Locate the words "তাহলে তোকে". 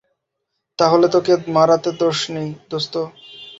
0.79-1.33